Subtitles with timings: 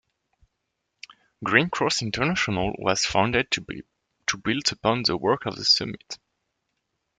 [1.43, 6.17] Green Cross International was founded to build upon the work of the Summit.